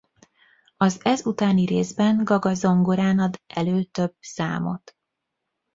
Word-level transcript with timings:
Az 0.77 0.99
ez 1.05 1.25
utáni 1.25 1.65
részben 1.65 2.23
Gaga 2.23 2.53
zongorán 2.53 3.19
ad 3.19 3.39
elő 3.47 3.83
több 3.83 4.15
számot. 4.19 4.97